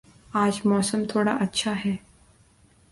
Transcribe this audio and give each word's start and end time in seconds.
آج 0.33 0.59
موسم 0.65 1.03
تھوڑا 1.09 1.33
اچھا 1.41 1.73
ہے 1.85 1.95